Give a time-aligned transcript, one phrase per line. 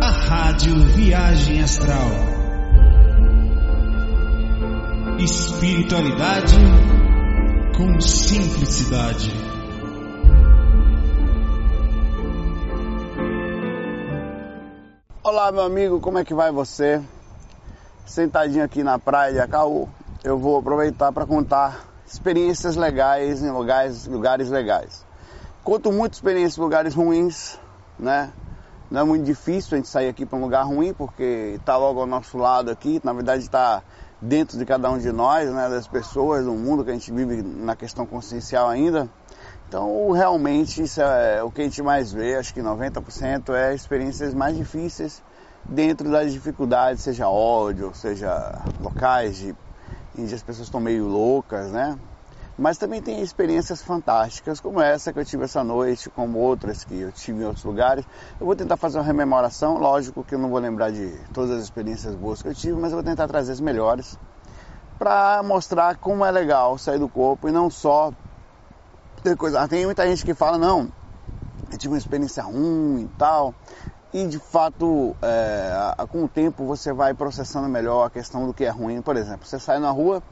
[0.00, 2.08] a Rádio Viagem Astral.
[5.18, 6.56] Espiritualidade
[7.76, 9.30] com simplicidade.
[15.22, 17.02] Olá, meu amigo, como é que vai você?
[18.06, 19.88] Sentadinho aqui na praia de Acaú,
[20.22, 25.04] eu vou aproveitar para contar experiências legais em lugares, lugares legais.
[25.62, 27.58] Conto muitas experiências em lugares ruins,
[27.98, 28.32] né?
[28.90, 32.00] Não é muito difícil a gente sair aqui para um lugar ruim, porque está logo
[32.00, 33.82] ao nosso lado aqui, na verdade está
[34.20, 35.68] dentro de cada um de nós, né?
[35.68, 39.08] Das pessoas, do mundo que a gente vive na questão consciencial ainda.
[39.68, 44.32] Então, realmente, isso é o que a gente mais vê, acho que 90% é experiências
[44.32, 45.22] mais difíceis
[45.64, 49.56] dentro das dificuldades, seja ódio, seja locais de,
[50.16, 51.98] em que as pessoas estão meio loucas, né?
[52.56, 57.00] Mas também tem experiências fantásticas, como essa que eu tive essa noite, como outras que
[57.00, 58.06] eu tive em outros lugares.
[58.38, 61.64] Eu vou tentar fazer uma rememoração, lógico que eu não vou lembrar de todas as
[61.64, 64.18] experiências boas que eu tive, mas eu vou tentar trazer as melhores
[64.98, 68.12] para mostrar como é legal sair do corpo e não só
[69.22, 69.66] ter coisa.
[69.66, 70.88] Tem muita gente que fala, não,
[71.72, 73.54] eu tive uma experiência ruim e tal.
[74.12, 78.64] E de fato, é, com o tempo você vai processando melhor a questão do que
[78.64, 79.02] é ruim.
[79.02, 80.22] Por exemplo, você sai na rua,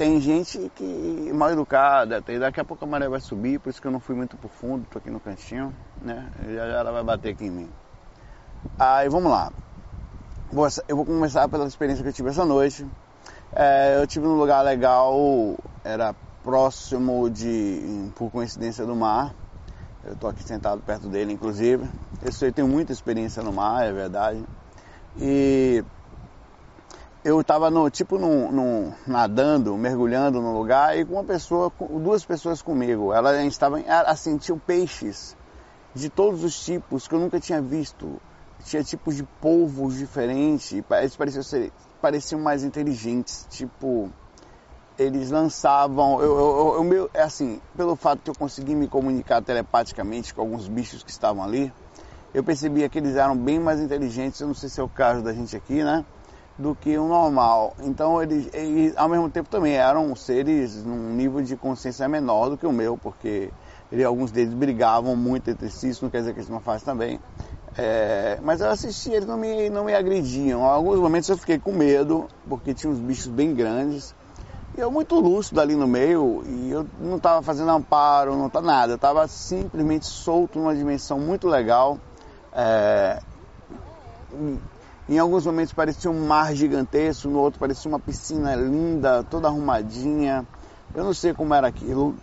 [0.00, 3.82] tem gente que mal educada, tem, daqui a pouco a maré vai subir, por isso
[3.82, 6.26] que eu não fui muito pro fundo, tô aqui no cantinho, né?
[6.42, 7.68] Já, já ela vai bater aqui em mim.
[8.78, 9.52] Aí vamos lá.
[10.88, 12.86] Eu vou começar pela experiência que eu tive essa noite.
[13.52, 19.34] É, eu tive num lugar legal, era próximo de, por coincidência, do mar.
[20.02, 21.86] Eu tô aqui sentado perto dele, inclusive.
[22.22, 24.42] Eu tenho muita experiência no mar, é verdade.
[25.20, 25.84] E
[27.24, 31.70] eu estava no tipo no, no, nadando, mergulhando no lugar e com uma pessoa,
[32.02, 33.12] duas pessoas comigo.
[33.12, 35.36] Elas estavam assim, tinham peixes
[35.94, 38.20] de todos os tipos que eu nunca tinha visto.
[38.64, 44.10] Tinha tipos de polvos diferentes, eles pareciam, ser, pareciam mais inteligentes, tipo
[44.98, 49.40] eles lançavam, eu, eu, eu, meu, é assim, pelo fato que eu consegui me comunicar
[49.40, 51.72] telepaticamente com alguns bichos que estavam ali,
[52.34, 55.22] eu percebia que eles eram bem mais inteligentes, eu não sei se é o caso
[55.22, 56.04] da gente aqui, né?
[56.60, 57.74] Do que o normal.
[57.80, 62.58] Então eles, eles, ao mesmo tempo também eram seres num nível de consciência menor do
[62.58, 63.50] que o meu, porque
[63.90, 66.84] ele, alguns deles brigavam muito entre si, isso não quer dizer que eles não fazem
[66.84, 67.18] também.
[67.78, 70.60] É, mas eu assisti, eles não me, não me agrediam.
[70.60, 74.14] Em alguns momentos eu fiquei com medo, porque tinha uns bichos bem grandes.
[74.76, 78.60] E eu muito lúcido ali no meio, e eu não estava fazendo amparo, não tá
[78.60, 78.92] nada.
[78.92, 81.98] Eu estava simplesmente solto numa dimensão muito legal.
[82.52, 83.18] É,
[85.14, 90.46] em alguns momentos parecia um mar gigantesco, no outro parecia uma piscina linda, toda arrumadinha.
[90.94, 92.14] Eu não sei como era aquilo.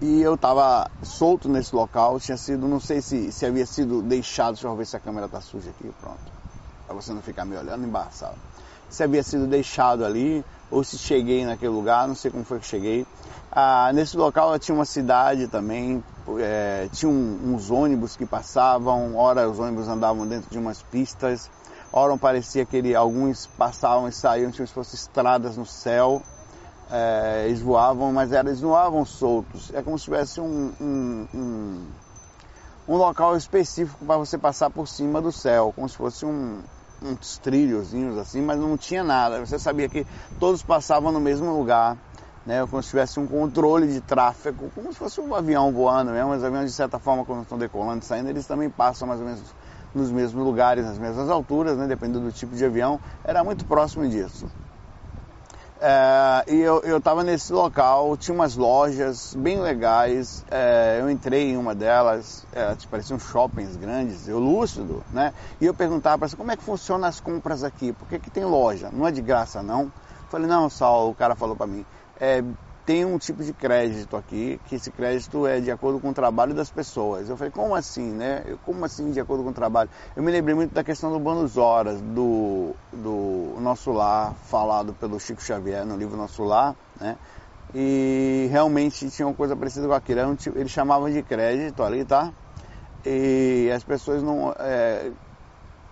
[0.00, 4.54] E eu estava solto nesse local, tinha sido, não sei se, se havia sido deixado,
[4.54, 6.20] deixa eu ver se a câmera está suja aqui, pronto.
[6.86, 8.36] Para você não ficar me olhando embaçado.
[8.88, 12.66] Se havia sido deixado ali, ou se cheguei naquele lugar, não sei como foi que
[12.66, 13.04] cheguei.
[13.50, 16.04] Ah, nesse local tinha uma cidade também,
[16.38, 21.50] é, tinha um, uns ônibus que passavam, ora os ônibus andavam dentro de umas pistas,
[21.92, 26.22] ora parecia que ele, alguns passavam e saíam, tinham se fossem estradas no céu,
[26.90, 29.72] é, eles voavam, mas eles voavam soltos.
[29.74, 31.86] É como se tivesse um, um, um,
[32.88, 36.62] um local específico para você passar por cima do céu, como se fosse um,
[37.02, 39.44] uns trilhozinhos assim, mas não tinha nada.
[39.44, 40.06] Você sabia que
[40.38, 41.96] todos passavam no mesmo lugar
[42.46, 46.32] né, como se tivesse um controle de tráfego, como se fosse um avião voando mesmo,
[46.32, 49.26] os aviões de certa forma quando estão decolando e saindo, eles também passam mais ou
[49.26, 49.42] menos
[49.94, 54.08] nos mesmos lugares, nas mesmas alturas, né, dependendo do tipo de avião, era muito próximo
[54.08, 54.46] disso.
[55.80, 61.56] É, e eu estava nesse local, tinha umas lojas bem legais, é, eu entrei em
[61.56, 65.32] uma delas, é, pareciam shoppings grandes, eu lúcido, né?
[65.60, 68.44] E eu perguntava para como é que funcionam as compras aqui, por que, que tem
[68.44, 68.90] loja?
[68.92, 69.92] Não é de graça não?
[70.30, 71.86] Falei, não, Saulo, o cara falou para mim,
[72.20, 72.42] é,
[72.88, 76.54] tem um tipo de crédito aqui, que esse crédito é de acordo com o trabalho
[76.54, 77.28] das pessoas.
[77.28, 78.42] Eu falei, como assim, né?
[78.64, 79.90] Como assim de acordo com o trabalho?
[80.16, 85.20] Eu me lembrei muito da questão do bônus horas, do, do Nosso Lar, falado pelo
[85.20, 87.18] Chico Xavier no livro Nosso Lar, né?
[87.74, 90.34] E realmente tinha uma coisa parecida com aquilo.
[90.36, 92.32] Tipo, eles chamavam de crédito ali, tá?
[93.04, 94.54] E as pessoas não...
[94.58, 95.12] É,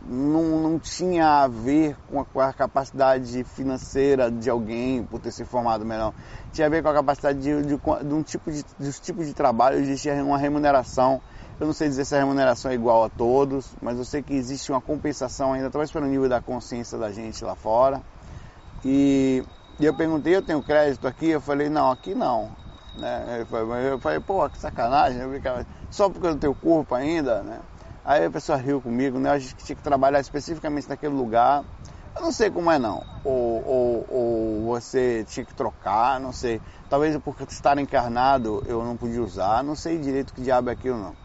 [0.08, 5.32] não, não tinha a ver com a, com a, capacidade financeira de alguém por ter
[5.32, 6.12] se formado melhor.
[6.52, 9.34] Tinha a ver com a capacidade de, de, de um tipo de, dos tipos de
[9.34, 11.20] trabalho, existia uma remuneração.
[11.58, 14.34] Eu não sei dizer se a remuneração é igual a todos, mas eu sei que
[14.34, 18.00] existe uma compensação ainda, talvez pelo nível da consciência da gente lá fora.
[18.84, 19.42] E,
[19.80, 21.30] e eu perguntei, eu tenho crédito aqui?
[21.30, 22.50] Eu falei, não, aqui não.
[22.96, 23.44] Né?
[23.90, 25.20] Eu falei, pô, que sacanagem,
[25.90, 27.60] só porque eu não tenho corpo ainda, né?
[28.06, 29.30] Aí a pessoa riu comigo, né?
[29.30, 31.64] A gente tinha que trabalhar especificamente naquele lugar.
[32.14, 33.02] Eu não sei como é não.
[33.24, 36.60] Ou, ou, ou você tinha que trocar, não sei.
[36.88, 40.96] Talvez por estar encarnado eu não podia usar, não sei direito que diabo é aquilo
[40.96, 41.16] não.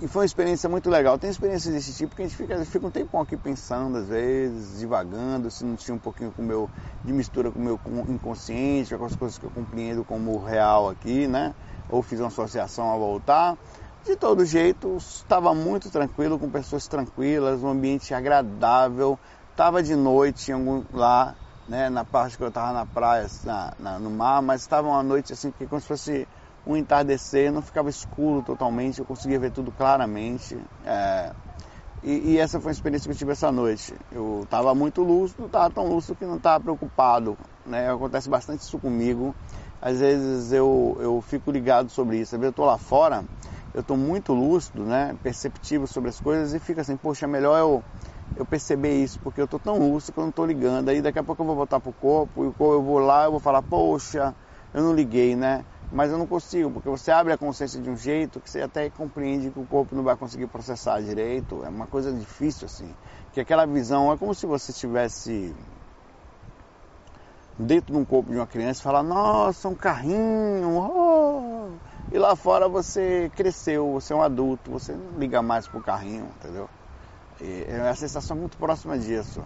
[0.00, 1.18] E foi uma experiência muito legal.
[1.18, 4.78] Tem experiências desse tipo que a gente fica, fica um tempão aqui pensando, às vezes,
[4.78, 6.70] divagando, se não tinha um pouquinho com meu,
[7.04, 7.78] de mistura com o meu
[8.08, 11.52] inconsciente, com as coisas que eu compreendo como real aqui, né?
[11.90, 13.58] Ou fiz uma associação a voltar.
[14.04, 19.18] De todo jeito, estava muito tranquilo, com pessoas tranquilas, um ambiente agradável.
[19.50, 21.34] Estava de noite algum, lá,
[21.68, 25.02] né, na parte que eu estava na praia, na, na, no mar, mas estava uma
[25.02, 26.28] noite assim, que como se fosse
[26.66, 30.56] um entardecer, não ficava escuro totalmente, eu conseguia ver tudo claramente.
[30.84, 31.32] É,
[32.02, 33.94] e, e, essa foi a experiência que eu tive essa noite.
[34.12, 37.36] Eu estava muito lúcido, estava tão lúcido que não estava preocupado.
[37.66, 37.90] Né?
[37.90, 39.34] Acontece bastante isso comigo.
[39.80, 42.36] Às vezes eu, eu fico ligado sobre isso.
[42.36, 43.24] Eu estou lá fora,
[43.78, 45.16] eu estou muito lúcido, né?
[45.22, 47.84] perceptivo sobre as coisas e fico assim, poxa, é melhor eu,
[48.34, 50.88] eu perceber isso, porque eu estou tão lúcido que eu não estou ligando.
[50.88, 53.30] Aí daqui a pouco eu vou voltar para o corpo, e eu vou lá, eu
[53.30, 54.34] vou falar, poxa,
[54.74, 55.64] eu não liguei, né?
[55.92, 58.90] mas eu não consigo, porque você abre a consciência de um jeito que você até
[58.90, 62.92] compreende que o corpo não vai conseguir processar direito, é uma coisa difícil assim,
[63.32, 65.54] que aquela visão é como se você estivesse
[67.58, 71.07] dentro de um corpo de uma criança e falar, nossa, um carrinho, oh!
[72.10, 76.30] E lá fora você cresceu, você é um adulto, você não liga mais pro carrinho,
[76.36, 76.68] entendeu?
[77.40, 79.42] E é a sensação muito próxima disso.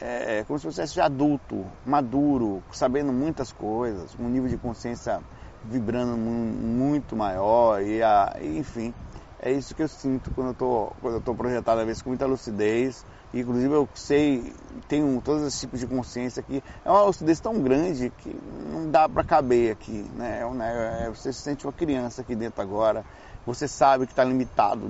[0.00, 5.20] É, é como se você fosse adulto, maduro, sabendo muitas coisas, um nível de consciência
[5.64, 8.92] vibrando muito maior e a, enfim,
[9.38, 12.10] é isso que eu sinto quando eu tô, quando eu tô projetado às vezes com
[12.10, 13.04] muita lucidez.
[13.34, 14.52] Inclusive eu sei,
[14.88, 16.62] tenho todos esses tipos de consciência aqui.
[16.84, 18.36] É uma lucidez tão grande que
[18.70, 20.40] não dá para caber aqui, né?
[20.40, 21.12] É, né?
[21.14, 23.04] Você se sente uma criança aqui dentro agora.
[23.46, 24.88] Você sabe que está limitado,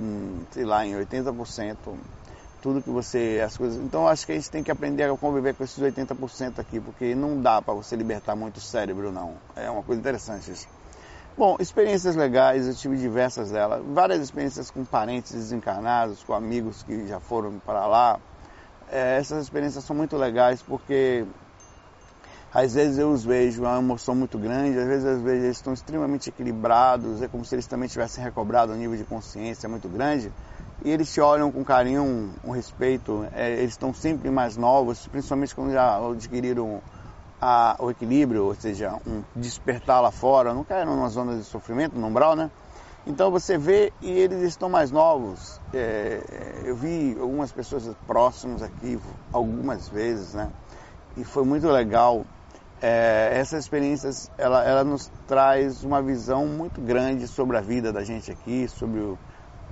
[0.51, 1.75] sei lá, em 80%
[2.63, 3.77] tudo que você, as coisas.
[3.83, 7.13] Então acho que a gente tem que aprender a conviver com esses 80% aqui, porque
[7.13, 9.35] não dá para você libertar muito o cérebro, não.
[9.53, 10.65] É uma coisa interessante isso.
[11.37, 13.83] Bom, experiências legais, eu tive diversas delas.
[13.85, 18.19] Várias experiências com parentes desencarnados, com amigos que já foram para lá.
[18.93, 21.25] É, essas experiências são muito legais porque
[22.53, 25.73] às vezes eu os vejo uma emoção muito grande, às vezes eu vejo eles estão
[25.73, 30.31] extremamente equilibrados, é como se eles também tivessem recobrado um nível de consciência muito grande
[30.85, 32.03] e eles te olham com carinho,
[32.43, 33.25] um, respeito.
[33.33, 36.79] É, eles estão sempre mais novos, principalmente quando já adquiriram
[37.41, 41.97] a, o equilíbrio, ou seja, um despertar lá fora, não caíram numa zona de sofrimento,
[41.97, 42.51] no umbral, né?
[43.05, 45.59] Então você vê e eles estão mais novos.
[45.73, 46.21] É,
[46.63, 48.97] eu vi algumas pessoas próximas aqui
[49.31, 50.49] algumas vezes, né?
[51.17, 52.25] E foi muito legal.
[52.81, 58.03] É, essas experiências, ela, ela nos traz uma visão muito grande sobre a vida da
[58.03, 59.17] gente aqui, sobre o,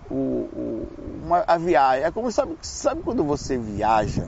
[0.09, 0.87] o, o,
[1.23, 2.05] uma, a viagem.
[2.05, 4.27] É como sabe, sabe quando você viaja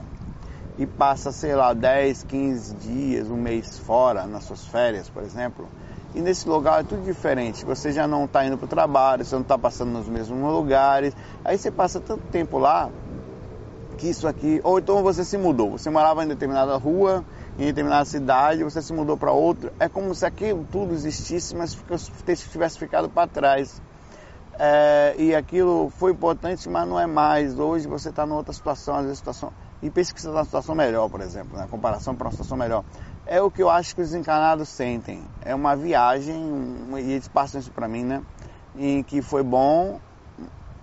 [0.78, 5.68] e passa, sei lá, 10, 15 dias, um mês fora, nas suas férias, por exemplo,
[6.14, 7.64] e nesse lugar é tudo diferente.
[7.64, 11.14] Você já não está indo para o trabalho, você não está passando nos mesmos lugares.
[11.44, 12.88] Aí você passa tanto tempo lá
[13.98, 14.60] que isso aqui.
[14.62, 15.72] Ou então você se mudou.
[15.72, 17.24] Você morava em determinada rua,
[17.58, 19.72] em determinada cidade, você se mudou para outra.
[19.80, 21.76] É como se aquilo tudo existisse, mas
[22.50, 23.82] tivesse ficado para trás.
[24.56, 27.58] É, e aquilo foi importante, mas não é mais.
[27.58, 29.52] Hoje você está numa outra situação, às vezes situação.
[29.82, 31.68] E pensa que você está numa situação melhor, por exemplo, na né?
[31.68, 32.84] comparação para uma situação melhor.
[33.26, 35.24] É o que eu acho que os encarnados sentem.
[35.42, 36.36] É uma viagem,
[36.98, 38.22] e eles passam isso para mim, né?
[38.76, 39.98] Em que foi bom,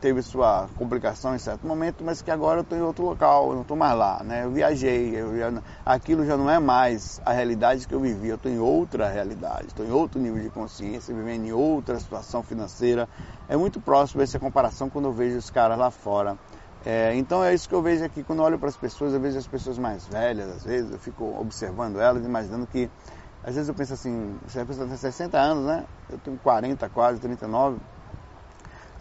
[0.01, 3.53] teve sua complicação em certo momento, mas que agora eu estou em outro local, eu
[3.53, 4.43] não estou mais lá, né?
[4.43, 8.37] Eu viajei, eu já, aquilo já não é mais a realidade que eu vivi, eu
[8.37, 13.07] estou em outra realidade, estou em outro nível de consciência, vivendo em outra situação financeira.
[13.47, 16.35] É muito próximo essa comparação quando eu vejo os caras lá fora.
[16.85, 19.19] É, então é isso que eu vejo aqui quando eu olho para as pessoas, eu
[19.19, 22.89] vejo as pessoas mais velhas, às vezes eu fico observando elas, imaginando que
[23.43, 25.85] às vezes eu penso assim, você pessoa tem 60 anos, né?
[26.09, 27.79] Eu tenho 40, quase 39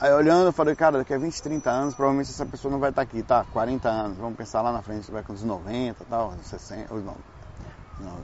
[0.00, 2.88] Aí olhando, eu falei, cara, daqui a 20, 30 anos, provavelmente essa pessoa não vai
[2.88, 3.44] estar aqui, tá?
[3.52, 7.14] 40 anos, vamos pensar lá na frente, vai com uns 90, tal, 60, não,
[8.00, 8.16] não,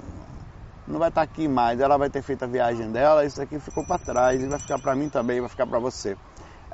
[0.89, 3.85] não vai estar aqui mais, ela vai ter feito a viagem dela, isso aqui ficou
[3.85, 6.17] para trás e vai ficar para mim também, vai ficar para você.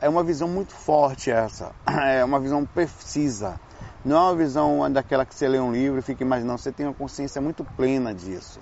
[0.03, 3.61] É uma visão muito forte essa, é uma visão precisa.
[4.05, 6.87] Não é uma visão daquela que você lê um livro e fica imaginando, você tem
[6.87, 8.59] uma consciência muito plena disso.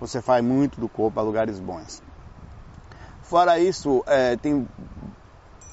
[0.00, 2.02] Você faz muito do corpo a lugares bons.
[3.22, 4.68] Fora isso, é, tem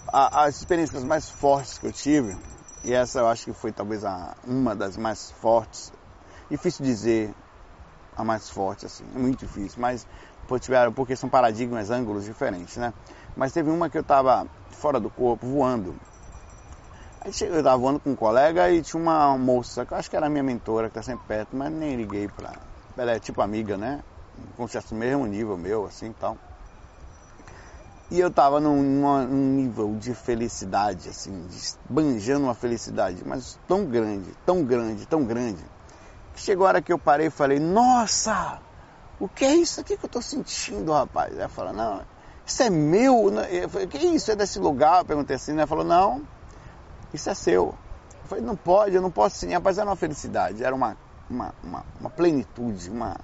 [0.10, 2.38] a, as experiências mais fortes que eu tive,
[2.84, 5.92] e essa eu acho que foi talvez a, uma das mais fortes,
[6.52, 7.34] difícil dizer
[8.16, 10.06] a mais forte, assim, é muito difícil, mas
[10.94, 12.94] porque são paradigmas, ângulos diferentes, né?
[13.36, 15.96] Mas teve uma que eu estava fora do corpo, voando.
[17.22, 20.16] Aí eu estava voando com um colega e tinha uma moça, que eu acho que
[20.16, 22.54] era minha mentora, que está sempre perto, mas nem liguei para
[22.98, 23.12] ela.
[23.12, 24.02] é tipo amiga, né?
[24.56, 26.38] Como se fosse o mesmo nível meu, assim e tal.
[28.12, 33.86] E eu estava num, num, nível de felicidade, assim, de, banjando uma felicidade, mas tão
[33.86, 35.64] grande, tão grande, tão grande,
[36.34, 38.60] que chegou a hora que eu parei e falei, nossa,
[39.20, 41.38] o que é isso aqui que eu estou sentindo, rapaz?
[41.38, 42.02] Ela falou, não,
[42.46, 43.30] isso é meu.
[43.50, 44.32] Eu falei, que isso?
[44.32, 45.00] É desse lugar?
[45.00, 45.60] Eu perguntei assim, né?
[45.60, 46.26] Ela falou, não,
[47.14, 47.76] isso é seu.
[48.24, 49.54] Eu falei, não pode, eu não posso sim.
[49.54, 50.98] Rapaz, era uma felicidade, era uma,
[51.30, 53.18] uma, uma, uma plenitude, uma,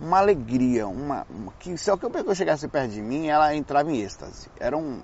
[0.00, 4.00] uma alegria, uma, uma, que se que eu chegasse perto de mim, ela entrava em
[4.00, 4.48] êxtase.
[4.58, 5.02] Era um.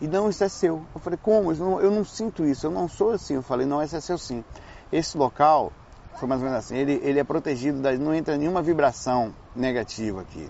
[0.00, 0.84] E não, isso é seu.
[0.94, 1.50] Eu falei, como?
[1.50, 3.34] Eu não, eu não sinto isso, eu não sou assim.
[3.34, 4.44] Eu falei, não, esse é seu sim.
[4.92, 5.72] Esse local,
[6.18, 10.20] foi mais ou menos assim, ele, ele é protegido, da, não entra nenhuma vibração negativa
[10.20, 10.48] aqui.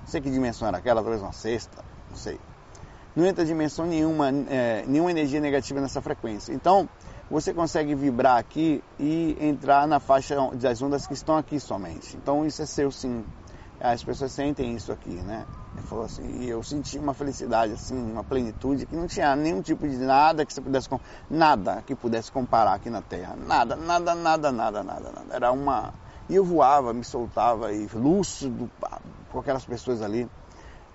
[0.00, 2.38] Não sei que dimensão era aquela, talvez uma sexta, não sei.
[3.14, 6.52] Não entra dimensão nenhuma, é, nenhuma energia negativa nessa frequência.
[6.52, 6.88] Então,
[7.30, 12.16] você consegue vibrar aqui e entrar na faixa das ondas que estão aqui somente.
[12.16, 13.24] Então isso é seu sim.
[13.80, 15.46] As pessoas sentem isso aqui, né?
[15.74, 19.62] Ele falou assim, e eu senti uma felicidade, assim, uma plenitude que não tinha nenhum
[19.62, 20.88] tipo de nada que você pudesse
[21.30, 23.34] nada que pudesse comparar aqui na Terra.
[23.36, 25.34] Nada, nada, nada, nada, nada, nada.
[25.34, 25.94] Era uma.
[26.28, 28.70] E eu voava, me soltava, e lúcido
[29.32, 30.28] com aquelas pessoas ali.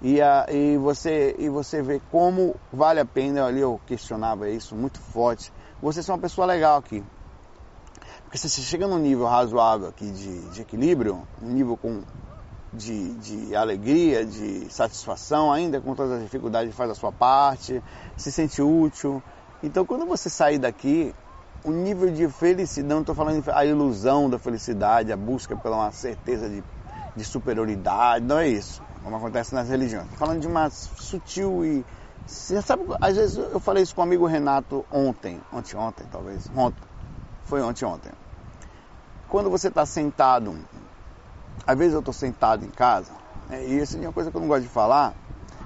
[0.01, 4.75] E, a, e, você, e você vê como vale a pena, ali eu questionava isso
[4.75, 5.51] muito forte
[5.81, 7.03] você ser uma pessoa legal aqui.
[8.23, 12.01] Porque se você chega num nível razoável aqui de, de equilíbrio, um nível com,
[12.75, 17.81] de, de alegria, de satisfação, ainda com todas as dificuldades, faz a sua parte,
[18.17, 19.23] se sente útil.
[19.63, 21.15] Então quando você sair daqui,
[21.63, 25.91] o nível de felicidade, não estou falando a ilusão da felicidade, a busca pela uma
[25.91, 26.63] certeza de,
[27.15, 30.05] de superioridade, não é isso, como acontece nas religiões.
[30.05, 31.85] Estou falando de uma sutil e
[32.25, 36.49] você sabe, às vezes eu falei isso com o amigo Renato ontem, ontem, ontem talvez,
[36.55, 36.81] ontem,
[37.45, 38.11] foi ontem, ontem.
[39.27, 40.55] Quando você está sentado,
[41.65, 43.11] às vezes eu estou sentado em casa,
[43.49, 45.13] né, e isso é uma coisa que eu não gosto de falar,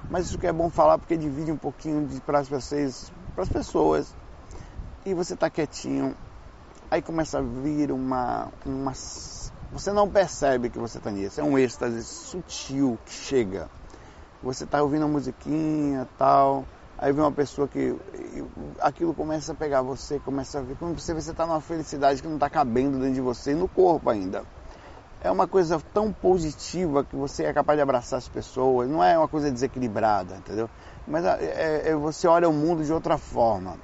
[0.10, 4.14] mas isso que é bom falar porque divide um pouquinho para vocês, para as pessoas,
[5.06, 6.16] e você está quietinho,
[6.90, 8.94] aí começa a vir uma, uma,
[9.72, 13.70] você não percebe que você está nisso, é um êxtase sutil que chega
[14.42, 16.66] você está ouvindo a musiquinha tal,
[16.98, 17.96] aí vem uma pessoa que
[18.80, 22.36] aquilo começa a pegar você, começa a ver, vê você está numa felicidade que não
[22.36, 24.44] está cabendo dentro de você, no corpo ainda.
[25.22, 29.18] É uma coisa tão positiva que você é capaz de abraçar as pessoas, não é
[29.18, 30.70] uma coisa desequilibrada, entendeu?
[31.06, 33.78] Mas é, é, é você olha o mundo de outra forma.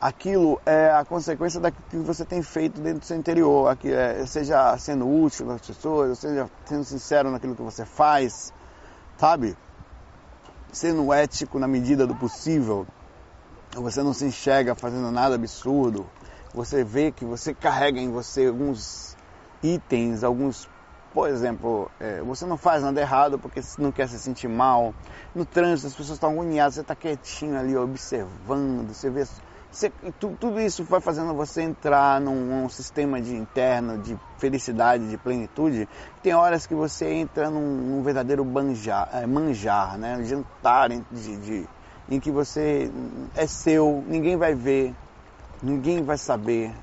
[0.00, 4.24] Aquilo é a consequência daquilo que você tem feito dentro do seu interior, aqui, é,
[4.26, 8.52] seja sendo útil às pessoas, seja sendo sincero naquilo que você faz,
[9.16, 9.56] sabe?
[10.72, 12.86] Sendo ético na medida do possível,
[13.74, 16.06] você não se enxerga fazendo nada absurdo,
[16.54, 19.16] você vê que você carrega em você alguns
[19.62, 20.68] itens, alguns,
[21.12, 24.94] por exemplo, é, você não faz nada errado porque não quer se sentir mal.
[25.34, 29.24] No trânsito as pessoas estão agoniadas, você está quietinho ali observando, você vê
[29.72, 29.90] você,
[30.20, 35.88] tudo isso vai fazendo você entrar num, num, sistema de interno de felicidade, de plenitude.
[36.22, 40.22] Tem horas que você entra num, num verdadeiro banjar, é, manjar, né?
[40.24, 41.68] jantar de, de,
[42.10, 42.92] em que você
[43.34, 44.94] é seu, ninguém vai ver,
[45.62, 46.74] ninguém vai saber.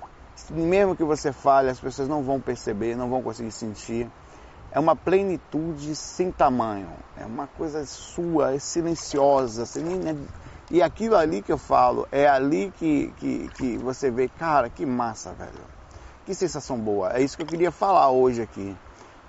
[0.51, 4.09] Mesmo que você fale, as pessoas não vão perceber, não vão conseguir sentir.
[4.71, 9.99] É uma plenitude sem tamanho, é uma coisa sua, é silenciosa, você nem,
[10.71, 14.85] e aquilo ali que eu falo, é ali que, que, que você vê, cara, que
[14.85, 15.65] massa, velho.
[16.27, 17.11] Que sensação boa.
[17.13, 18.77] É isso que eu queria falar hoje aqui.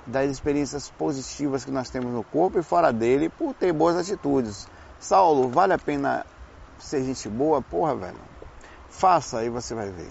[0.07, 4.69] Das experiências positivas que nós temos no corpo e fora dele por ter boas atitudes.
[4.99, 6.27] Saulo, vale a pena
[6.79, 7.63] ser gente boa?
[7.63, 8.21] Porra, velho.
[8.91, 10.11] Faça aí você vai ver.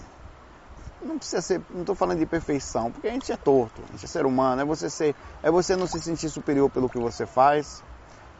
[1.02, 4.04] Não precisa ser, não estou falando de perfeição, porque a gente é torto, a gente
[4.04, 7.24] é ser humano, é você ser, é você não se sentir superior pelo que você
[7.26, 7.82] faz,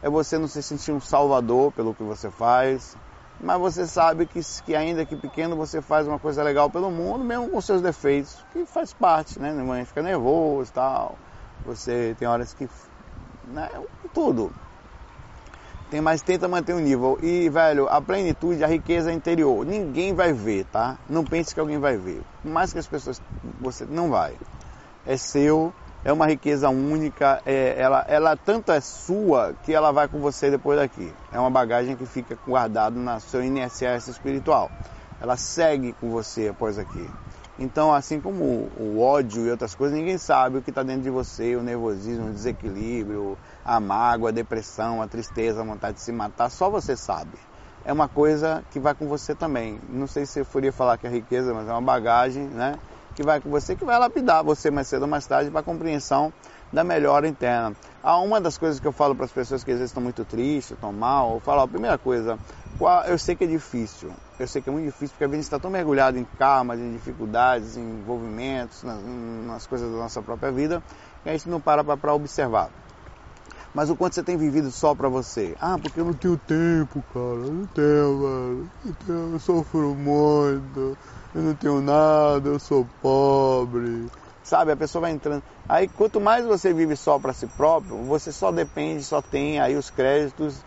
[0.01, 2.95] é você não se sentir um salvador pelo que você faz,
[3.39, 7.23] mas você sabe que, que ainda que pequeno você faz uma coisa legal pelo mundo,
[7.23, 9.51] mesmo com seus defeitos, que faz parte, né?
[9.51, 11.17] Mãe fica nervoso e tal.
[11.65, 12.69] Você tem horas que.
[13.45, 13.69] Né?
[14.13, 14.53] Tudo.
[15.91, 17.19] Tem, mas tenta manter o nível.
[17.21, 19.65] E, velho, a plenitude, a riqueza interior.
[19.65, 20.97] Ninguém vai ver, tá?
[21.09, 22.21] Não pense que alguém vai ver.
[22.43, 23.21] Mais que as pessoas.
[23.59, 24.33] Você não vai.
[25.05, 30.07] É seu é uma riqueza única, é, ela, ela tanto é sua que ela vai
[30.07, 31.13] com você depois daqui.
[31.31, 34.71] É uma bagagem que fica guardada no seu INSS espiritual.
[35.21, 37.07] Ela segue com você após aqui.
[37.61, 41.11] Então, assim como o ódio e outras coisas, ninguém sabe o que está dentro de
[41.11, 46.11] você, o nervosismo, o desequilíbrio, a mágoa, a depressão, a tristeza, a vontade de se
[46.11, 47.37] matar, só você sabe.
[47.85, 49.79] É uma coisa que vai com você também.
[49.87, 52.79] Não sei se eu poderia falar que é riqueza, mas é uma bagagem, né?
[53.13, 55.63] Que vai com você, que vai lapidar você mais cedo ou mais tarde para a
[55.63, 56.33] compreensão
[56.71, 57.75] da melhora interna.
[58.03, 60.23] Há uma das coisas que eu falo para as pessoas que às vezes estão muito
[60.25, 62.39] tristes, estão mal, eu falo, a primeira coisa,
[63.07, 65.59] eu sei que é difícil, eu sei que é muito difícil porque a gente está
[65.59, 68.99] tão mergulhado em karmas, em dificuldades, em envolvimentos, nas,
[69.45, 70.81] nas coisas da nossa própria vida,
[71.23, 72.69] que a gente não para para observar.
[73.73, 75.55] Mas o quanto você tem vivido só para você?
[75.59, 77.37] Ah, porque eu não tenho tempo, cara.
[77.37, 78.69] Eu não tenho, velho.
[78.85, 80.97] Eu, tenho, eu sofro muito.
[81.33, 84.09] Eu não tenho nada, eu sou pobre.
[84.51, 85.41] Sabe, a pessoa vai entrando.
[85.69, 89.77] Aí quanto mais você vive só para si próprio, você só depende, só tem aí
[89.77, 90.57] os créditos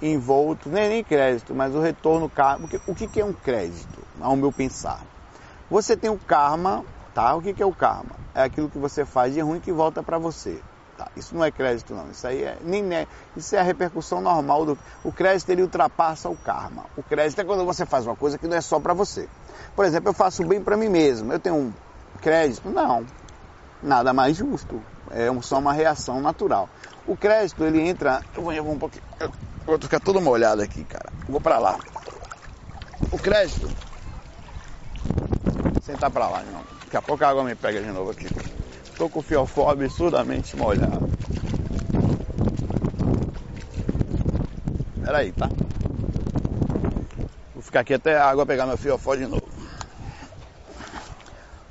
[0.00, 2.68] envoltos, nem, nem crédito, mas o retorno karma.
[2.86, 5.00] O que, é um crédito, ao meu pensar?
[5.68, 7.34] Você tem o karma, tá?
[7.34, 8.14] O que, que é o karma?
[8.36, 10.60] É aquilo que você faz de ruim que volta para você.
[10.96, 11.08] Tá?
[11.16, 14.64] Isso não é crédito não, isso aí é, nem é, isso é a repercussão normal
[14.64, 16.84] do o crédito ele ultrapassa o karma.
[16.96, 19.28] O crédito é quando você faz uma coisa que não é só para você.
[19.74, 21.32] Por exemplo, eu faço bem para mim mesmo.
[21.32, 21.72] Eu tenho um
[22.20, 22.70] crédito?
[22.70, 23.04] Não.
[23.84, 24.82] Nada mais justo.
[25.10, 26.68] É só uma reação natural.
[27.06, 29.30] O crédito ele entra, eu vou, eu vou um pouquinho, eu
[29.66, 31.12] vou ficar todo molhado aqui, cara.
[31.28, 31.78] vou para lá.
[33.12, 33.68] O crédito
[35.82, 36.62] sentar para lá, não.
[36.84, 38.26] Daqui a pouco a água me pega de novo aqui.
[38.96, 41.10] Tô com o fiofó absurdamente molhado.
[45.04, 45.50] Pera aí, tá?
[47.52, 49.43] Vou ficar aqui até a água pegar meu fiofó de novo.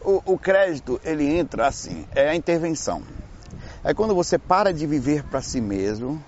[0.03, 3.01] O, o crédito, ele entra assim, é a intervenção.
[3.83, 6.22] É quando você para de viver para si mesmo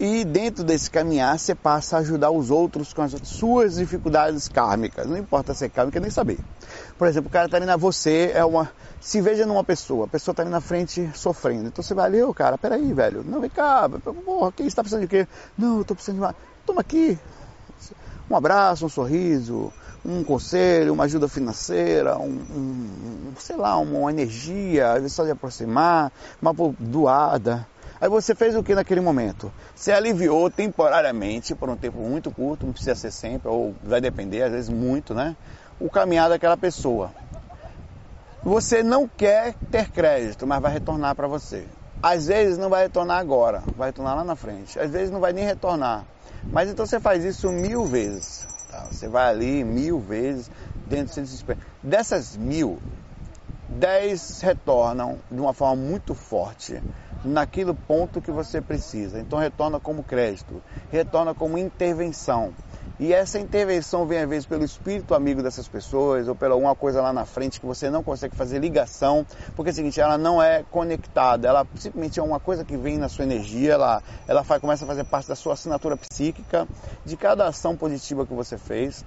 [0.00, 5.06] e dentro desse caminhar você passa a ajudar os outros com as suas dificuldades kármicas.
[5.06, 6.38] Não importa se é kármica nem saber.
[6.96, 8.70] Por exemplo, o cara está ali na você, é uma.
[8.98, 11.68] Se veja numa pessoa, a pessoa está ali na frente sofrendo.
[11.68, 13.22] Então você vai ali, ô cara, peraí, velho.
[13.22, 13.88] Não, vem cá,
[14.24, 15.28] porra, quem está precisando de quê?
[15.58, 16.34] Não, eu estou precisando de uma.
[16.64, 17.18] Toma aqui.
[18.30, 19.70] Um abraço, um sorriso,
[20.04, 25.30] um conselho, uma ajuda financeira, um, um sei lá, uma energia, às vezes só de
[25.30, 27.66] aproximar, uma doada.
[28.00, 29.52] Aí você fez o que naquele momento?
[29.74, 34.42] Você aliviou temporariamente, por um tempo muito curto, não precisa ser sempre, ou vai depender,
[34.42, 35.36] às vezes muito, né?
[35.80, 37.10] o caminhar daquela pessoa.
[38.44, 41.66] Você não quer ter crédito, mas vai retornar para você.
[42.02, 44.78] Às vezes não vai retornar agora, vai retornar lá na frente.
[44.78, 46.04] Às vezes não vai nem retornar.
[46.44, 48.46] Mas então você faz isso mil vezes.
[48.70, 48.84] Tá?
[48.90, 50.50] Você vai ali mil vezes
[50.86, 51.58] dentro do desespero.
[51.82, 52.78] Dessas mil,
[53.68, 56.80] dez retornam de uma forma muito forte
[57.24, 59.18] naquilo ponto que você precisa.
[59.18, 62.52] Então retorna como crédito, retorna como intervenção.
[63.00, 67.00] E essa intervenção vem às vezes pelo espírito amigo dessas pessoas ou pela alguma coisa
[67.00, 70.42] lá na frente que você não consegue fazer ligação, porque é o seguinte, ela não
[70.42, 74.60] é conectada, ela simplesmente é uma coisa que vem na sua energia, ela, ela faz,
[74.60, 76.68] começa a fazer parte da sua assinatura psíquica,
[77.02, 79.02] de cada ação positiva que você fez.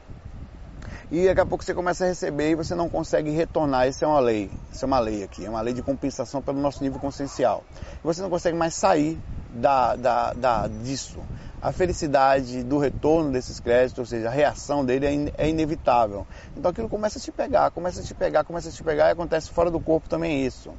[1.11, 3.87] E daqui a pouco você começa a receber e você não consegue retornar.
[3.87, 4.49] Isso é uma lei.
[4.71, 5.45] Isso é uma lei aqui.
[5.45, 7.63] É uma lei de compensação pelo nosso nível consciencial.
[8.03, 9.19] Você não consegue mais sair
[9.53, 11.19] da, da, da, disso
[11.63, 16.27] a felicidade do retorno desses créditos, ou seja, a reação dele é, in, é, inevitável.
[16.57, 19.11] Então aquilo começa a te pegar, começa a te pegar, começa a te pegar e
[19.13, 20.73] acontece fora do corpo também isso.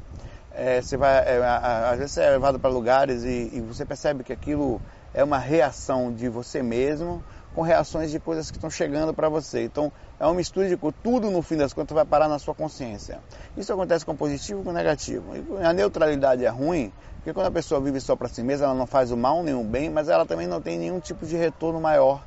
[0.53, 1.43] É, você vai, é,
[1.91, 4.79] às vezes você é levado para lugares e, e você percebe que aquilo
[5.15, 9.65] é uma reação de você mesmo com reações de coisas que estão chegando para você.
[9.65, 13.21] Então, é uma mistura de tudo no fim das contas vai parar na sua consciência.
[13.57, 15.25] Isso acontece com positivo e com negativo.
[15.37, 18.75] E a neutralidade é ruim, porque quando a pessoa vive só para si mesma, ela
[18.75, 21.37] não faz o mal nem o bem, mas ela também não tem nenhum tipo de
[21.37, 22.23] retorno maior.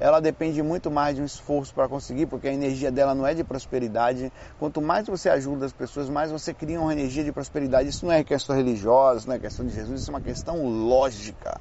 [0.00, 3.32] Ela depende muito mais de um esforço para conseguir, porque a energia dela não é
[3.32, 4.32] de prosperidade.
[4.58, 7.88] Quanto mais você ajuda as pessoas, mais você cria uma energia de prosperidade.
[7.88, 11.60] Isso não é questão religiosa, não é questão de Jesus, isso é uma questão lógica.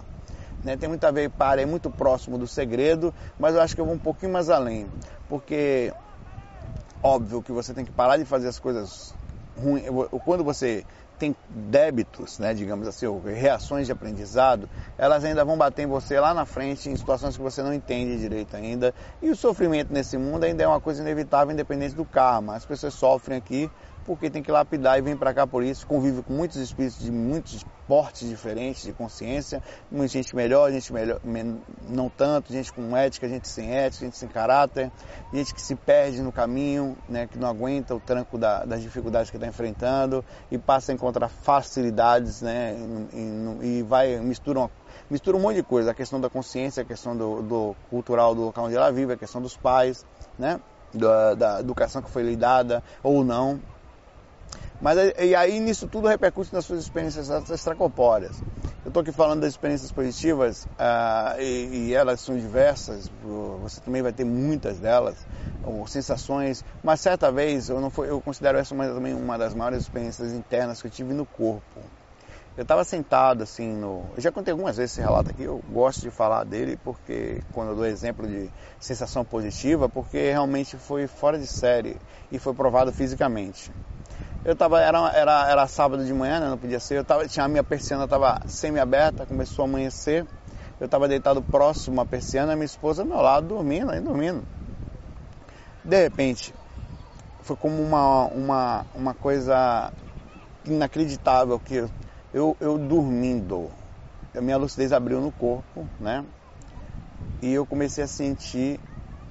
[0.64, 0.78] Né?
[0.78, 3.86] Tem muito a ver, para, é muito próximo do segredo, mas eu acho que eu
[3.86, 4.90] vou um pouquinho mais além.
[5.28, 5.94] Porque,
[7.02, 9.14] óbvio que você tem que parar de fazer as coisas
[9.58, 9.86] ruins.
[10.24, 10.86] Quando você
[11.20, 16.20] tem débitos, né, digamos assim, ou reações de aprendizado, elas ainda vão bater em você
[16.20, 18.94] lá na frente em situações que você não entende direito ainda.
[19.22, 22.56] E o sofrimento nesse mundo ainda é uma coisa inevitável, independente do karma.
[22.56, 23.70] As pessoas sofrem aqui
[24.06, 27.12] porque tem que lapidar e vem para cá por isso, convive com muitos espíritos de
[27.12, 29.62] muitos portes diferentes de consciência,
[29.92, 31.20] muita gente melhor, gente melhor,
[31.90, 34.92] não tanto, gente com ética, gente sem ética, gente sem caráter,
[35.34, 39.30] gente que se perde no caminho, né, que não aguenta o tranco da, das dificuldades
[39.30, 42.76] que está enfrentando e passa a encontrar facilidades, né,
[43.14, 44.70] e, e vai mistura
[45.10, 48.46] mistura um monte de coisa, a questão da consciência, a questão do, do cultural do
[48.46, 50.06] local onde ela vive, a questão dos pais,
[50.38, 50.60] né,
[50.94, 53.60] da, da educação que foi lhe dada ou não.
[54.82, 58.44] Mas e aí nisso tudo repercute nas suas experiências extracorpóreas.
[58.84, 63.10] Eu estou aqui falando das experiências positivas uh, e, e, elas são diversas.
[63.62, 65.16] Você também vai ter muitas delas,
[65.64, 66.66] ou sensações.
[66.84, 70.34] Mas certa vez eu não foi, eu considero essa uma, também uma das maiores experiências
[70.34, 71.80] internas que eu tive no corpo.
[72.56, 74.06] Eu estava sentado assim no.
[74.16, 75.44] Eu já contei algumas vezes esse relato aqui.
[75.44, 80.78] Eu gosto de falar dele porque quando eu dou exemplo de sensação positiva, porque realmente
[80.78, 81.98] foi fora de série
[82.32, 83.72] e foi provado fisicamente.
[84.46, 86.50] Eu tava, era, era, era sábado de manhã, né?
[86.50, 86.98] não podia ser.
[86.98, 90.28] Eu tava, tinha a minha persiana estava semi-aberta, começou a amanhecer.
[90.80, 94.44] Eu estava deitado próximo à persiana, minha esposa ao meu lado, dormindo, aí dormindo.
[95.84, 96.54] De repente,
[97.42, 99.94] foi como uma, uma, uma coisa
[100.66, 101.86] inacreditável que
[102.34, 103.70] eu, eu, dormindo,
[104.36, 106.26] a minha lucidez abriu no corpo, né?
[107.42, 108.80] E eu comecei a sentir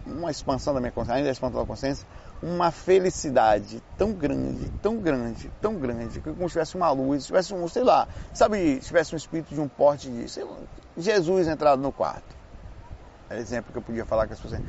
[0.07, 2.07] uma expansão da minha consciência, ainda a expansão da consciência,
[2.43, 7.55] uma felicidade tão grande, tão grande, tão grande, que como se tivesse uma luz, tivesse
[7.55, 10.57] um, sei lá, sabe, tivesse um espírito de um porte de, sei lá,
[10.97, 12.37] Jesus entrado no quarto.
[13.31, 14.61] É exemplo que eu podia falar com as pessoas.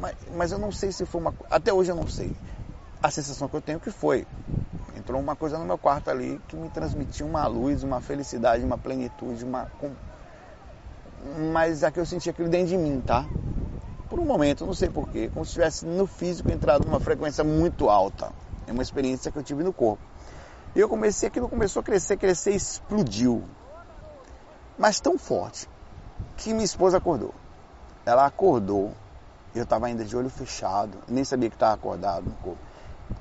[0.00, 1.34] Mas, mas eu não sei se foi uma.
[1.50, 2.34] Até hoje eu não sei.
[3.00, 4.26] A sensação que eu tenho é que foi.
[4.96, 8.76] Entrou uma coisa no meu quarto ali que me transmitia uma luz, uma felicidade, uma
[8.76, 9.70] plenitude, uma.
[11.52, 13.24] Mas aqui eu senti aquilo dentro de mim, tá?
[14.08, 17.88] Por um momento, não sei porquê, como se tivesse no físico entrado numa frequência muito
[17.90, 18.32] alta.
[18.66, 20.02] É uma experiência que eu tive no corpo.
[20.74, 23.42] E eu comecei, aquilo começou a crescer, crescer explodiu.
[24.78, 25.68] Mas tão forte
[26.36, 27.34] que minha esposa acordou.
[28.06, 28.92] Ela acordou,
[29.54, 32.60] eu estava ainda de olho fechado, nem sabia que estava acordado no corpo.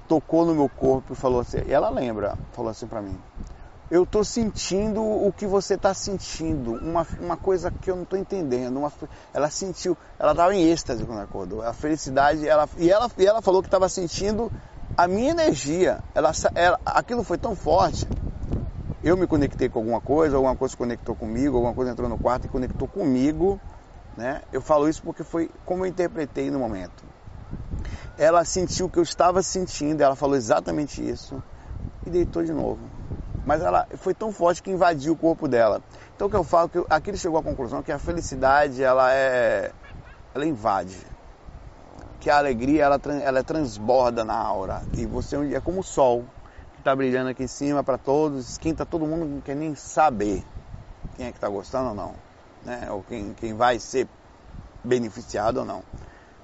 [0.07, 3.17] Tocou no meu corpo e falou assim, e ela lembra, falou assim para mim,
[3.89, 8.19] eu estou sentindo o que você está sentindo, uma, uma coisa que eu não estou
[8.19, 8.77] entendendo.
[8.77, 8.91] Uma,
[9.33, 13.41] ela sentiu, ela estava em êxtase quando acordou, a felicidade, ela, e, ela, e ela
[13.41, 14.51] falou que estava sentindo
[14.97, 16.03] a minha energia.
[16.13, 18.05] Ela, ela, aquilo foi tão forte.
[19.01, 22.17] Eu me conectei com alguma coisa, alguma coisa se conectou comigo, alguma coisa entrou no
[22.17, 23.59] quarto e conectou comigo.
[24.17, 24.41] Né?
[24.51, 27.05] Eu falo isso porque foi como eu interpretei no momento.
[28.17, 31.41] Ela sentiu o que eu estava sentindo, ela falou exatamente isso
[32.05, 32.79] e deitou de novo
[33.47, 35.81] mas ela foi tão forte que invadiu o corpo dela.
[36.13, 39.09] Então o que eu falo que aqui ele chegou à conclusão que a felicidade ela
[39.13, 39.71] é
[40.35, 40.97] ela invade,
[42.19, 46.25] que a alegria ela, ela transborda na aura e você é como o sol
[46.73, 50.43] que está brilhando aqui em cima para todos, esquenta todo mundo, não quer nem saber
[51.15, 52.15] quem é que está gostando ou não,
[52.65, 52.91] né?
[52.91, 54.09] Ou quem, quem vai ser
[54.83, 55.81] beneficiado ou não.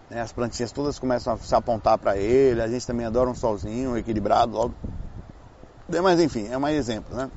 [0.10, 0.22] Né?
[0.22, 3.98] As plantinhas todas começam a se apontar para ele, a gente também adora um solzinho
[3.98, 4.74] equilibrado logo
[5.88, 7.30] mas enfim, é mais exemplo, né?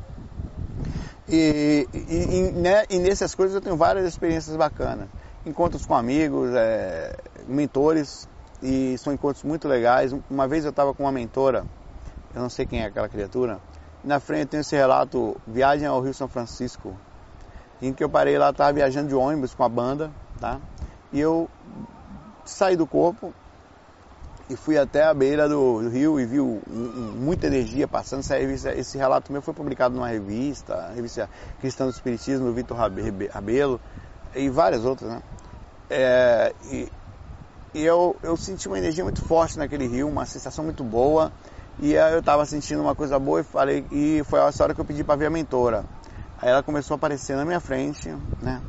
[1.29, 5.09] E, e, e, né, e nessas coisas eu tenho várias experiências bacanas.
[5.45, 7.17] Encontros com amigos, é,
[7.49, 8.29] mentores,
[8.63, 10.15] e são encontros muito legais.
[10.31, 11.65] Uma vez eu estava com uma mentora,
[12.35, 13.61] eu não sei quem é aquela criatura,
[14.05, 16.97] e na frente tem esse relato, viagem ao Rio São Francisco,
[17.83, 20.61] em que eu parei lá, estava viajando de ônibus com a banda, tá?
[21.13, 21.49] E eu
[22.45, 23.35] saí do corpo,
[24.49, 26.61] e fui até a beira do, do rio e vi um,
[27.17, 28.25] muita energia passando.
[28.27, 31.29] Revista, esse relato meu foi publicado numa revista, a revista
[31.61, 33.81] Cristão do Espiritismo, do Vitor Rabelo,
[34.35, 35.23] e várias outras, né?
[35.91, 36.93] É, e,
[37.75, 41.33] e eu, eu senti uma energia muito forte naquele rio, uma sensação muito boa.
[41.79, 44.85] E eu estava sentindo uma coisa boa e falei, e foi essa hora que eu
[44.85, 45.85] pedi para ver a mentora.
[46.41, 48.09] Aí ela começou a aparecer na minha frente,
[48.41, 48.63] né?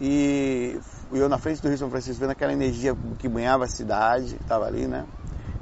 [0.00, 0.80] E
[1.12, 4.66] eu na frente do Rio São Francisco, vendo aquela energia que banhava a cidade, estava
[4.66, 5.04] ali, né?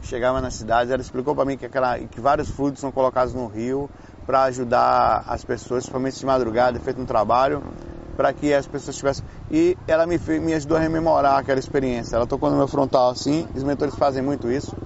[0.03, 3.47] Chegava na cidade, ela explicou para mim que, aquela, que vários fluidos são colocados no
[3.47, 3.91] rio
[4.27, 7.63] para ajudar as pessoas, principalmente de madrugada, feito um trabalho
[8.17, 9.25] para que as pessoas tivessem.
[9.51, 12.17] E ela me, me ajudou a rememorar aquela experiência.
[12.17, 14.77] Ela tocou no meu frontal assim, os mentores fazem muito isso.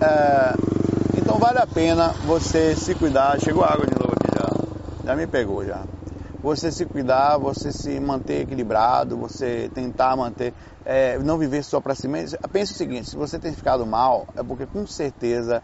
[0.00, 0.54] É,
[1.18, 3.38] então vale a pena você se cuidar.
[3.40, 5.10] Chegou água de novo aqui já.
[5.10, 5.84] Já me pegou já
[6.44, 10.52] você se cuidar, você se manter equilibrado, você tentar manter,
[10.84, 12.38] é, não viver só para si mesmo.
[12.52, 15.62] Pense o seguinte: se você tem ficado mal, é porque com certeza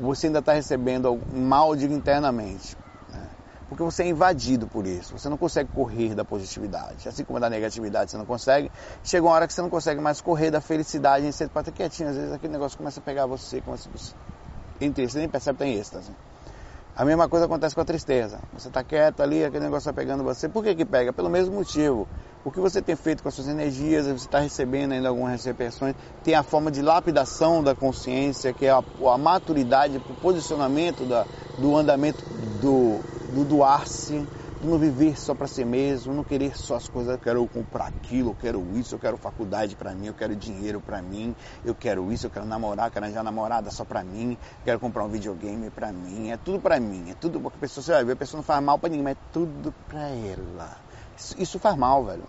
[0.00, 2.78] você ainda está recebendo mal, digo internamente.
[3.10, 3.28] Né?
[3.68, 5.18] Porque você é invadido por isso.
[5.18, 7.06] Você não consegue correr da positividade.
[7.06, 8.72] Assim como da negatividade você não consegue.
[9.04, 12.08] Chega uma hora que você não consegue mais correr da felicidade em ser para quietinho.
[12.08, 14.82] Às vezes aquele negócio começa a pegar você, começa a...
[14.82, 16.10] entre você nem percebe tem êxtase.
[16.98, 18.40] A mesma coisa acontece com a tristeza.
[18.52, 20.48] Você está quieto ali, aquele negócio está pegando você.
[20.48, 21.12] Por que que pega?
[21.12, 22.08] Pelo mesmo motivo.
[22.44, 25.94] O que você tem feito com as suas energias, você está recebendo ainda algumas repercussões,
[26.24, 31.24] tem a forma de lapidação da consciência, que é a, a maturidade, o posicionamento da,
[31.56, 32.24] do andamento
[32.60, 32.98] do,
[33.32, 34.26] do doar-se,
[34.62, 38.30] não viver só para si mesmo, não querer só as coisas, eu quero comprar aquilo,
[38.30, 42.10] eu quero isso, eu quero faculdade para mim, eu quero dinheiro para mim, eu quero
[42.12, 45.92] isso, eu quero namorar, quero arranjar namorada só para mim, quero comprar um videogame para
[45.92, 48.38] mim, é tudo para mim, é tudo porque a pessoa você vai ver, a pessoa
[48.38, 50.76] não faz mal para ninguém, mas é tudo para ela.
[51.16, 52.24] Isso, isso faz mal, velho.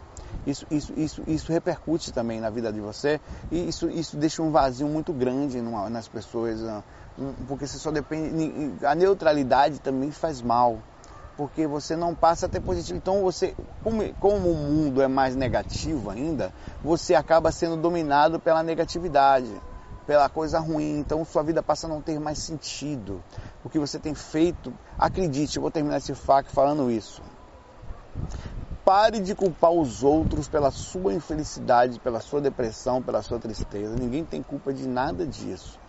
[0.45, 3.19] Isso, isso, isso, isso repercute também na vida de você
[3.51, 6.83] e isso, isso deixa um vazio muito grande numa, nas pessoas, ah,
[7.47, 8.85] porque você só depende.
[8.85, 10.79] A neutralidade também faz mal
[11.39, 12.97] porque você não passa a ter positivo.
[12.97, 16.51] Então você, como, como, o mundo é mais negativo ainda,
[16.83, 19.49] você acaba sendo dominado pela negatividade,
[20.05, 20.99] pela coisa ruim.
[20.99, 23.23] Então sua vida passa a não ter mais sentido.
[23.63, 27.21] O que você tem feito, acredite, eu vou terminar esse fac falando isso.
[28.83, 33.95] Pare de culpar os outros pela sua infelicidade, pela sua depressão, pela sua tristeza.
[33.95, 35.79] Ninguém tem culpa de nada disso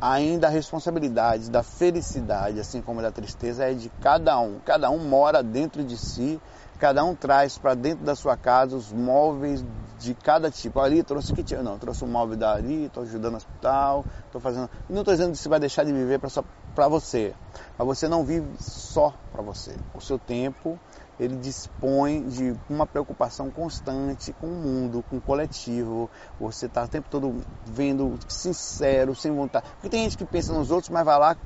[0.00, 4.58] ainda a responsabilidade da felicidade, assim como da tristeza, é de cada um.
[4.64, 6.40] Cada um mora dentro de si,
[6.78, 9.64] cada um traz para dentro da sua casa os móveis
[9.98, 10.78] de cada tipo.
[10.80, 14.70] Ali trouxe que tinha, não, trouxe um móvel dali, estou ajudando no hospital, estou fazendo.
[14.88, 16.20] Não estou dizendo que você vai deixar de viver
[16.74, 17.34] para você,
[17.76, 19.74] mas você não vive só para você.
[19.94, 20.78] O seu tempo
[21.18, 26.08] ele dispõe de uma preocupação constante com o mundo, com o coletivo.
[26.38, 29.66] Você está o tempo todo vendo sincero, sem vontade.
[29.72, 31.36] Porque tem gente que pensa nos outros, mas vai lá,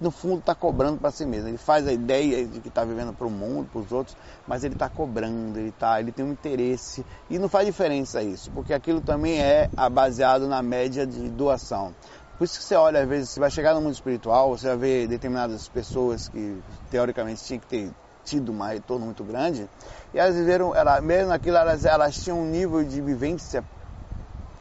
[0.00, 1.48] no fundo está cobrando para si mesmo.
[1.48, 4.64] Ele faz a ideia de que está vivendo para o mundo, para os outros, mas
[4.64, 7.06] ele está cobrando, ele, tá, ele tem um interesse.
[7.30, 11.94] E não faz diferença isso, porque aquilo também é baseado na média de doação.
[12.36, 14.76] Por isso que você olha, às vezes, você vai chegar no mundo espiritual, você vai
[14.76, 17.90] ver determinadas pessoas que teoricamente tinham que ter
[18.24, 19.68] tido um retorno muito grande,
[20.14, 23.64] e elas viveram, ela, mesmo naquilo, elas, elas tinham um nível de vivência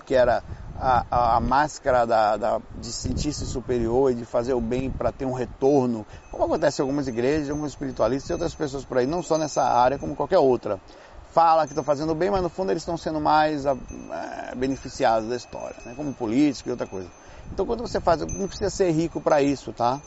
[0.06, 0.44] que era
[0.78, 5.12] a, a, a máscara da, da, de sentir-se superior e de fazer o bem para
[5.12, 9.06] ter um retorno, como acontece em algumas igrejas, alguns espiritualistas e outras pessoas por aí,
[9.06, 10.80] não só nessa área, como qualquer outra.
[11.32, 13.76] Fala que estão fazendo bem, mas no fundo eles estão sendo mais é,
[14.56, 15.94] beneficiados da história, né?
[15.96, 17.08] como político e outra coisa.
[17.54, 20.02] Então quando você faz, não precisa ser rico para isso, tá?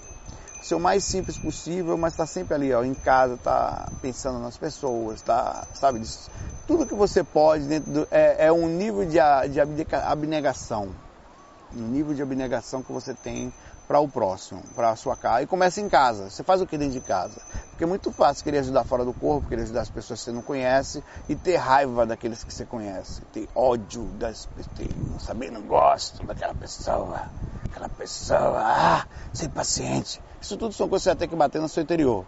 [0.64, 4.56] Ser o mais simples possível, mas está sempre ali, ó, em casa, tá pensando nas
[4.56, 6.00] pessoas, tá, sabe,
[6.66, 9.18] tudo que você pode dentro do, é, é um nível de,
[9.50, 9.60] de
[9.92, 10.88] abnegação,
[11.76, 13.52] um nível de abnegação que você tem
[13.86, 15.42] para o próximo, para a sua casa.
[15.42, 16.30] E começa em casa.
[16.30, 17.40] Você faz o que dentro de casa?
[17.70, 20.32] Porque é muito fácil querer ajudar fora do corpo, querer ajudar as pessoas que você
[20.32, 25.50] não conhece e ter raiva daqueles que você conhece, ter ódio das pessoas, não saber,
[25.50, 27.22] não gosto daquela pessoa,
[27.64, 30.22] aquela pessoa, ah, ser paciente.
[30.40, 32.24] Isso tudo são coisas que você vai ter que bater no seu interior.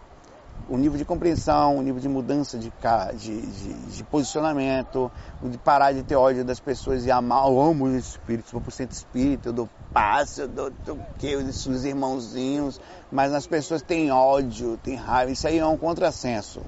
[0.69, 2.71] O nível de compreensão, o nível de mudança de,
[3.15, 5.09] de, de, de posicionamento,
[5.41, 8.71] de parar de ter ódio das pessoas e amar, eu amo os espíritos, vou por
[8.71, 14.11] cento espírito, eu dou paz, eu dou o que, os irmãozinhos, mas nas pessoas tem
[14.11, 16.61] ódio, tem raiva, isso aí é um contrassenso.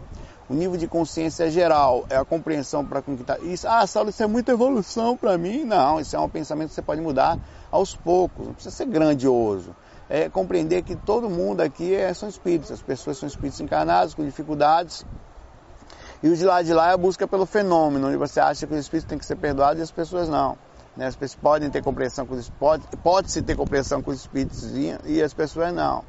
[0.50, 3.68] O nível de consciência geral é a compreensão para conquistar isso.
[3.68, 5.64] Ah, Saulo, isso é muita evolução para mim.
[5.64, 7.38] Não, isso é um pensamento que você pode mudar
[7.70, 9.76] aos poucos, não precisa ser grandioso
[10.10, 14.26] é compreender que todo mundo aqui é, são espíritos, as pessoas são espíritos encarnados com
[14.26, 15.06] dificuldades.
[16.22, 18.74] E o de lá de lá é a busca pelo fenômeno, onde você acha que
[18.74, 20.58] os espíritos têm que ser perdoados e as pessoas não.
[20.98, 21.06] Né?
[21.06, 24.64] As pessoas podem ter compreensão com os pode, pode se ter compreensão com os espíritos
[24.76, 26.04] e, e, as pessoas não.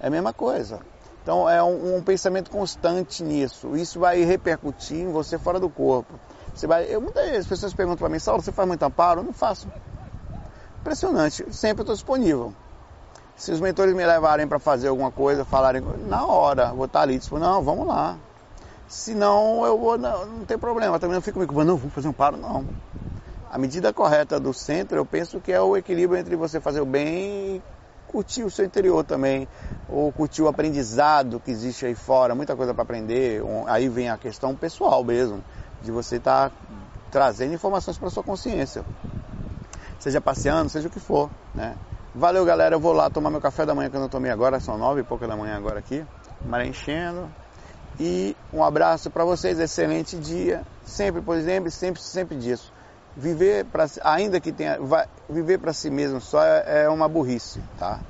[0.00, 0.80] É a mesma coisa.
[1.22, 3.76] Então é um, um pensamento constante nisso.
[3.76, 6.18] Isso vai repercutir em você fora do corpo.
[6.52, 9.20] Você vai, eu, muitas vezes as pessoas perguntam para mim, Saulo, você faz muito amparo?
[9.20, 9.68] Eu não faço.
[10.80, 12.52] Impressionante, sempre estou disponível.
[13.36, 17.18] Se os mentores me levarem para fazer alguma coisa, falarem na hora, vou estar ali,
[17.18, 18.16] tipo, não, vamos lá.
[18.88, 20.98] Se não, eu vou, não, não tem problema.
[20.98, 22.66] Também não fico me culpando, não, vou fazer um paro, não.
[23.50, 26.86] A medida correta do centro, eu penso que é o equilíbrio entre você fazer o
[26.86, 27.62] bem e
[28.08, 29.46] curtir o seu interior também,
[29.88, 33.42] ou curtir o aprendizado que existe aí fora, muita coisa para aprender.
[33.66, 35.44] Aí vem a questão pessoal mesmo,
[35.82, 36.56] de você estar tá
[37.10, 38.82] trazendo informações para sua consciência.
[39.98, 41.76] Seja passeando, seja o que for, né?
[42.16, 42.74] Valeu, galera.
[42.74, 44.58] Eu vou lá tomar meu café da manhã que eu não tomei agora.
[44.58, 46.02] São nove e pouca da manhã agora aqui.
[46.46, 47.28] Maré enchendo.
[48.00, 49.60] E um abraço para vocês.
[49.60, 50.62] Excelente dia.
[50.82, 52.72] Sempre, por exemplo, sempre, sempre disso.
[53.14, 57.60] Viver para ainda que tenha, vai, viver para si mesmo só é, é uma burrice,
[57.78, 58.00] tá?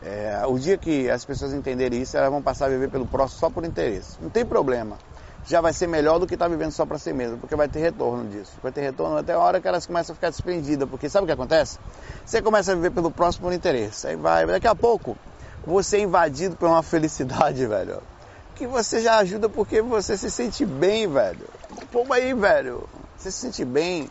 [0.00, 3.40] É, o dia que as pessoas entenderem isso, elas vão passar a viver pelo próximo
[3.40, 4.16] só por interesse.
[4.22, 4.96] Não tem problema
[5.50, 7.68] já vai ser melhor do que estar tá vivendo só para si mesmo, porque vai
[7.68, 8.52] ter retorno disso.
[8.62, 11.26] Vai ter retorno até a hora que elas começam a ficar desprendidas, porque sabe o
[11.26, 11.78] que acontece?
[12.24, 15.18] Você começa a viver pelo próximo por interesse, aí vai, daqui a pouco
[15.66, 18.00] você é invadido por uma felicidade, velho,
[18.54, 21.48] que você já ajuda porque você se sente bem, velho.
[21.92, 24.08] Como aí, velho, você se sente bem,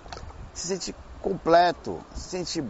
[0.54, 2.63] se sente completo, se sente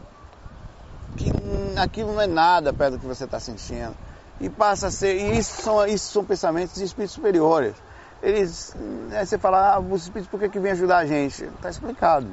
[1.17, 1.31] que
[1.75, 3.95] aquilo não é nada perto do que você está sentindo.
[4.39, 7.73] E passa a ser, e isso são, isso são pensamentos de espíritos superiores
[8.21, 8.75] eles,
[9.09, 11.45] né, você fala, ah, os espíritos por que, que vem ajudar a gente?
[11.45, 12.27] Está explicado.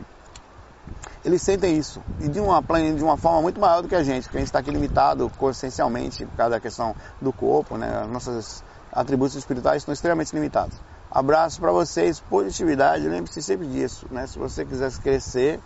[1.24, 4.24] Eles sentem isso, e de uma, de uma forma muito maior do que a gente,
[4.24, 8.02] porque a gente está aqui limitado consciencialmente por causa da questão do corpo, né?
[8.02, 10.78] As nossas atributos espirituais estão extremamente limitados.
[11.10, 14.26] Abraço para vocês, positividade, lembre-se sempre disso, né?
[14.26, 15.60] Se você quiser crescer,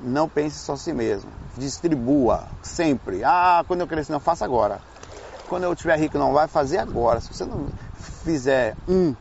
[0.00, 1.30] não pense só si mesmo.
[1.56, 3.22] Distribua sempre.
[3.22, 4.80] Ah, quando eu crescer, não faça agora.
[5.48, 7.20] Quando eu estiver rico, não vai fazer agora.
[7.20, 7.68] Se você não
[8.24, 9.14] fizer um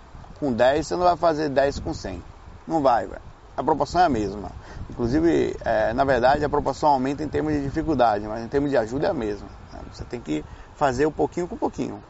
[0.43, 2.21] com 10, você não vai fazer 10 com 100.
[2.67, 3.21] Não vai, velho.
[3.56, 4.51] A proporção é a mesma.
[4.89, 8.75] Inclusive, é, na verdade, a proporção aumenta em termos de dificuldade, mas em termos de
[8.75, 9.47] ajuda é a mesma.
[9.71, 9.79] Né?
[9.93, 10.43] Você tem que
[10.75, 12.03] fazer um pouquinho com pouquinho.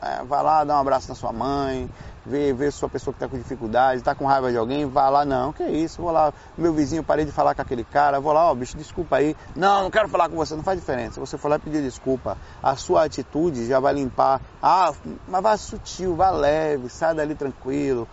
[0.00, 1.90] É, vai lá, dá um abraço na sua mãe,
[2.28, 5.24] vê, vê sua pessoa que está com dificuldade, está com raiva de alguém, vai lá,
[5.24, 8.48] não, que isso, vou lá, meu vizinho, parei de falar com aquele cara, vou lá,
[8.48, 9.34] ó, oh, bicho, desculpa aí.
[9.56, 11.18] Não, não quero falar com você, não faz diferença.
[11.20, 14.40] Você for lá pedir desculpa, a sua atitude já vai limpar.
[14.62, 14.92] Ah,
[15.26, 18.06] mas vá sutil, vá leve, sai dali tranquilo,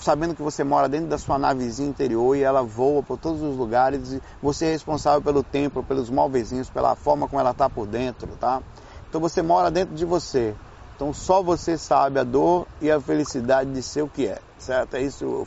[0.00, 3.56] sabendo que você mora dentro da sua navezinha interior e ela voa por todos os
[3.56, 7.86] lugares e você é responsável pelo tempo, pelos malvezinhos, pela forma como ela está por
[7.86, 8.62] dentro, tá?
[9.08, 10.54] Então você mora dentro de você.
[10.96, 14.94] Então só você sabe a dor e a felicidade de ser o que é, certo?
[14.94, 15.46] É isso, eu,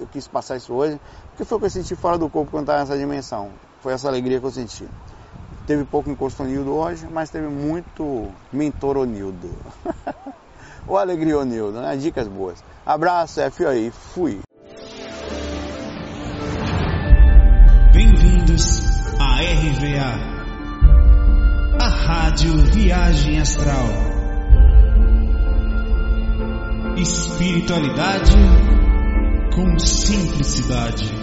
[0.00, 0.98] eu quis passar isso hoje,
[1.28, 3.50] porque foi o que eu senti fora do corpo quando estava nessa dimensão.
[3.82, 4.88] Foi essa alegria que eu senti.
[5.66, 9.54] Teve pouco encosto Nildo hoje, mas teve muito mentoronildo.
[10.88, 11.94] Ou alegria Nildo, né?
[11.94, 12.64] Dicas boas.
[12.86, 14.40] Abraço, F aí, fui.
[17.92, 18.86] Bem-vindos
[19.20, 20.14] à RVA,
[21.78, 24.17] a Rádio Viagem Astral
[27.00, 28.32] espiritualidade
[29.54, 31.17] com simplicidade.